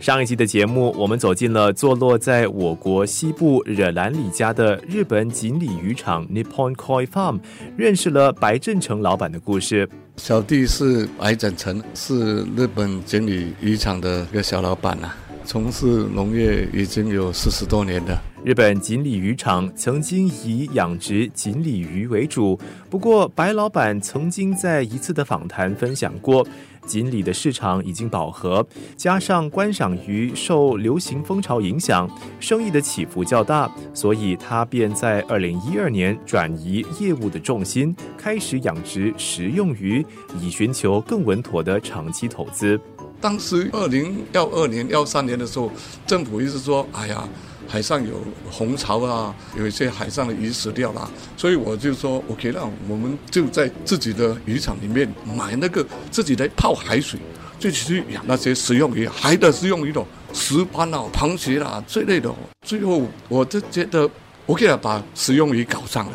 [0.00, 7.40] 上一集的节目，我们走进了坐落在我国西部惹兰里家的日本锦鲤渔场 Nippon Koi Farm，
[7.76, 9.88] 认识了白振成老板的故事。
[10.16, 15.10] 小弟是白正成，是日本锦鲤渔场的一个小老板呐，
[15.44, 18.22] 从事农业已经有四十多年了。
[18.48, 22.58] 日本锦鲤渔场曾经以养殖锦鲤鱼为主，
[22.88, 26.46] 不过白老板曾经在一次的访谈分享过。
[26.86, 28.66] 锦鲤的市场已经饱和，
[28.96, 32.08] 加上观赏鱼受流行风潮影响，
[32.40, 40.02] 生意的起伏较大，所以他便在二零一二年转移业务的重心，开始养殖食用鱼，
[40.40, 42.80] 以寻求更稳妥的长期投资。
[43.20, 45.70] 当时二零幺二年、幺三年的时候，
[46.06, 47.28] 政府一直说：“哎呀。”
[47.70, 48.14] 海上有
[48.50, 57.20] 红潮啊，有一些海上的鱼死掉了，所以我就说，OK，那我们就在自己的渔场里面买那个自己的泡海水，
[57.58, 62.34] 就去养那些食用鱼，海的食用鱼种，石斑啊、螃蟹啦这类的。
[62.62, 64.08] 最后我就觉得
[64.46, 66.12] ，OK 了，把食用鱼搞上了，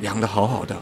[0.00, 0.74] 养的好好的，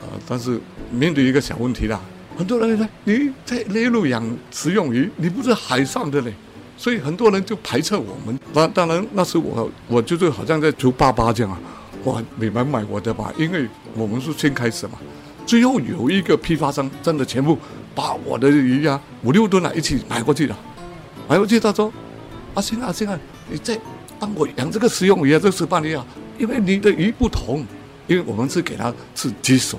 [0.00, 2.00] 呃，但是面对一个小问题啦，
[2.40, 6.32] 很多人呢，你在内陆养食用鱼，你不是海上的嘞。
[6.74, 8.40] 所以很多人就排斥我们。
[8.54, 11.60] 那当然，那时我我就是好像在求爸爸这样啊，
[12.04, 14.94] 哇，你们买我的吧，因为我们是先开始嘛。
[15.44, 17.58] 最后有一个批发商真的全部
[17.94, 20.58] 把我的鱼呀五六吨啊一起买过去了。
[21.28, 21.92] 买过去他说
[22.56, 23.78] ：“阿星阿星啊，你再
[24.18, 26.02] 帮我养这个食用鱼啊，这个石斑鱼啊，
[26.38, 27.66] 因为你的鱼不同，
[28.06, 29.78] 因为我们是给他吃鸡手，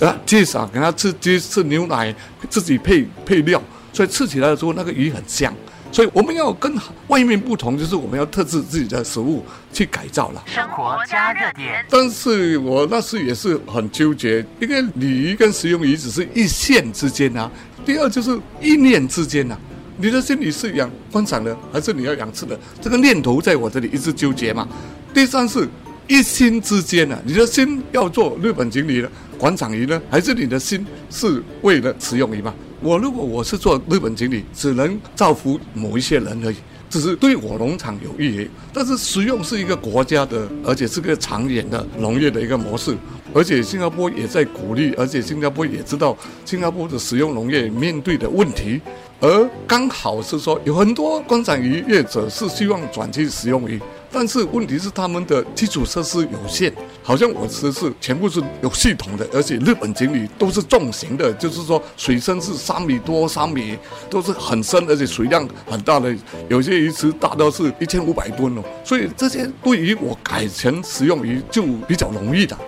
[0.00, 2.14] 啊，鸡手给他吃鸡吃牛奶，
[2.48, 5.54] 自己配配料，所以吃起来的时候那个鱼很香。”
[5.92, 6.72] 所以我们要跟
[7.08, 10.40] 外面不同，就是我们要特制自己的食物去改造了。
[10.46, 11.84] 生活加热点。
[11.90, 17.50] 但是我那时也是很纠结，因为鲤鱼跟食用鱼只是一线之间啊。
[17.84, 19.58] 第二就是一念之间呐，
[19.96, 22.56] 你的心里是养观赏的，还是你要养吃的？
[22.80, 24.68] 这个念头在我这里一直纠结嘛。
[25.12, 25.68] 第三是
[26.10, 29.08] 一心之间呐，你的心要做日本锦鲤的
[29.38, 32.52] 广场鱼呢，还是你的心是为了食用鱼嘛？
[32.80, 36.56] 我如果我是做日本经理，只能造福某一些人而已，
[36.90, 38.50] 只是对我农场有益。
[38.72, 42.92] 但是食用是一个国家的，而且是个长远的农业的一个模式。
[43.32, 48.80] 而且新加坡也在鼓励，而且新加坡也知道新加坡的食用农业面对的问题。
[49.20, 53.80] 而刚好是说，有很多观赏鱼业者是希望转去食用鱼。
[54.12, 63.78] 但是问题是他们的基础设施有限，好像我吃是全部是有系统的，而且日本锦鲤都是重型的，就是说水深是三米多、三米，
[64.08, 66.12] 都是很深，而且水量很大的，
[66.48, 68.62] 有些鱼池大到是一千五百吨哦。
[68.82, 72.58] 所以这些对于我改成食用鱼就比较容易的。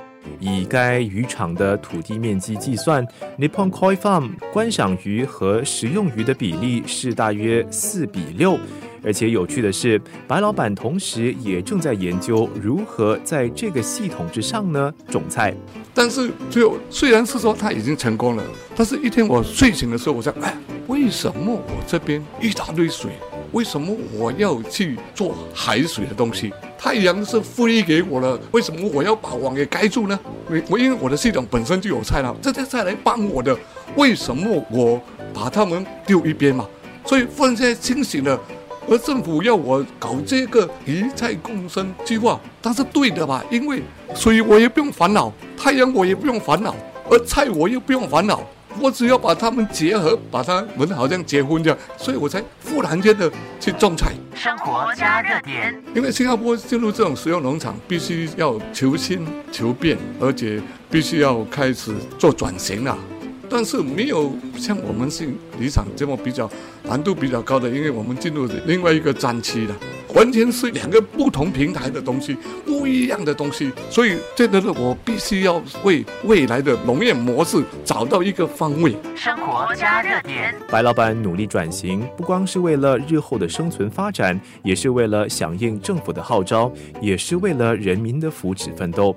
[0.42, 3.06] 以该渔场的土地面积计算
[3.38, 8.58] ，Nippon Koi Farm 观赏鱼和食用鱼的比例是大约四比六。
[9.04, 15.54] 而且有趣的是，白老板同时也正在研究如何在这个系统之上呢种菜。
[15.92, 18.44] 但是最后虽然是说他已经成功了，
[18.76, 23.10] 但是一天我睡醒的时候，我想，哎，为什么我这边一大堆水，
[23.52, 26.52] 为什么我要去做海水的东西？
[26.78, 30.18] 太阳是飞给我了，为什么我要把网给盖住呢？
[30.68, 33.56] 我因为我的系统本身就有菜了，这些菜来帮我的，
[33.94, 35.00] 为什么我
[35.34, 36.66] 把它们丢一边嘛？
[37.04, 38.40] 所以忽然间清醒了。
[38.88, 43.44] 而政府要我搞这个一菜共生计划，它是对的吧？
[43.50, 43.82] 因为
[44.14, 46.74] 所以我也不用烦恼，太阳我也不用烦恼，
[47.08, 48.42] 而菜我又不用烦恼，
[48.80, 54.12] 我只要把它们结合，把它们好像结婚这样，所以我才忽然间的去种菜。
[54.34, 62.98] 生活加热点，因为新加坡进入这种食用农场，必须要求新求变，而且必须要开始做转型了。
[63.48, 65.28] 但是没有像我们是
[65.62, 66.50] 渔场这么比较
[66.82, 69.74] 难度比较高的，因为我们进入另外一个战区了。
[70.14, 72.36] 完全是两个不同平台的东西，
[72.66, 78.94] 不一样的东西，所以这个呢，我必须要为未来的农业模式找到一个方位。
[79.16, 86.70] 生活加热点，白老板努力转型，不光是为了日后的生存发展，也是为了响应政府的号召，
[87.00, 89.16] 也是为了人民的福祉奋斗。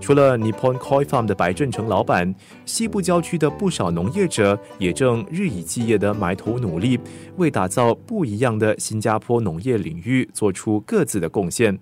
[0.00, 2.34] 除了 Nippon Koi Farm 的白振成老板，
[2.64, 6.98] 西部郊区的不少农业者也正日以继夜地埋头努力，
[7.36, 10.28] 为打造不一样的新加坡农业领域。
[10.32, 11.78] 做出各自的贡献。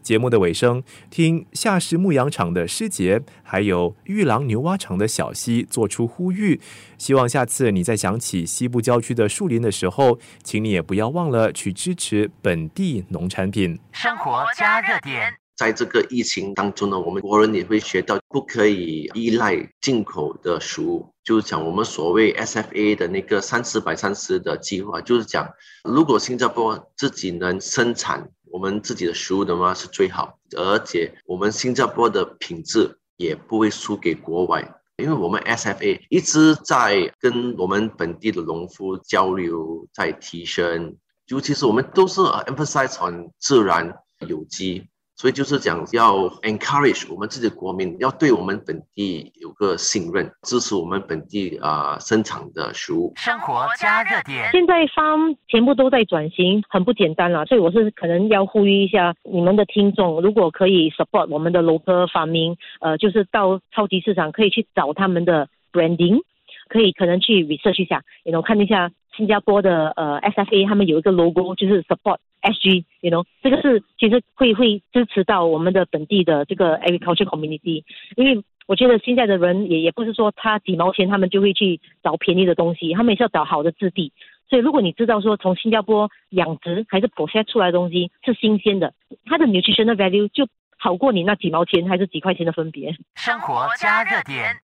[0.00, 6.60] 节目的尾声，听夏氏牧羊场的师姐，还有玉郎牛蛙场的小溪做出呼吁，
[6.96, 13.78] 希望下次你在想起西部郊区的树林的时候，请你也不要忘了去支持本地农产品。
[13.92, 21.06] 生活加热点，在这个疫情当中呢，我们国人也会学到不可以依赖进口的食物。
[21.26, 25.52] 就是讲我们所谓 SFA 的那个三十百三十的计划，就是讲
[25.82, 40.96] 如果新加坡自己能生产我们自己的食物的话是最好，而且我们新加坡的品质也不会输给国外，因为我们 SFA 一直在跟我们本地的农夫交流，在提升，
[41.26, 43.92] 尤其是我们都是 emphasize 很自然
[44.28, 44.86] 有机。
[45.16, 53.14] 所以就是讲要 encourage 我们自己的国民要对我们本地有个信任，支持我们本地啊生产的食物。
[53.16, 54.50] 生活加热点。
[54.52, 57.46] 现在方全部都在转型，很不简单了。
[57.46, 66.20] 所以我是可能要呼吁一下你们的听众，如果可以 support 我们的 local farming，呃，就是到超级市场可以去找他们的 branding，
[66.68, 72.18] 可以可能去 research 一下，然后看一下新加坡的呃 SFA 他们有一个 logo，就是 support。
[72.46, 77.82] SG，you know，这个是其实会会支持到我们的本地的这个 agriculture community，
[78.16, 84.12] 因为我觉得现在的人也也不是说他几毛钱他们就会去找便宜的东西，他们也是要找好的质地。
[84.48, 88.94] 所以如果你知道说从新加坡养殖还是 process 出来的东西是新鲜的，
[89.24, 90.46] 它的 nutritional value 就
[90.78, 92.94] 好过你那几毛钱还是几块钱的分别。
[93.16, 94.56] 生活加热点。